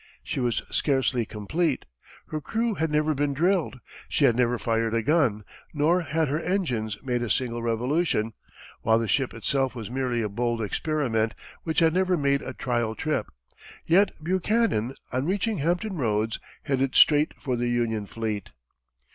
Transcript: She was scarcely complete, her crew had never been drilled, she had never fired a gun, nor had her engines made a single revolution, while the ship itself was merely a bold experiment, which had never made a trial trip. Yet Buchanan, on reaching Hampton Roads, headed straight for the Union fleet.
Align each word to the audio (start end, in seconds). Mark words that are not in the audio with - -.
She 0.23 0.39
was 0.39 0.63
scarcely 0.71 1.25
complete, 1.27 1.85
her 2.29 2.41
crew 2.41 2.73
had 2.73 2.89
never 2.89 3.13
been 3.13 3.35
drilled, 3.35 3.79
she 4.09 4.25
had 4.25 4.35
never 4.35 4.57
fired 4.57 4.95
a 4.95 5.03
gun, 5.03 5.43
nor 5.75 6.01
had 6.01 6.27
her 6.27 6.39
engines 6.39 6.97
made 7.03 7.21
a 7.21 7.29
single 7.29 7.61
revolution, 7.61 8.31
while 8.81 8.97
the 8.97 9.07
ship 9.07 9.31
itself 9.31 9.75
was 9.75 9.91
merely 9.91 10.23
a 10.23 10.27
bold 10.27 10.59
experiment, 10.59 11.35
which 11.65 11.81
had 11.81 11.93
never 11.93 12.17
made 12.17 12.41
a 12.41 12.51
trial 12.55 12.95
trip. 12.95 13.27
Yet 13.85 14.09
Buchanan, 14.23 14.95
on 15.13 15.27
reaching 15.27 15.59
Hampton 15.59 15.97
Roads, 15.97 16.39
headed 16.63 16.95
straight 16.95 17.35
for 17.37 17.55
the 17.55 17.69
Union 17.69 18.07
fleet. 18.07 18.53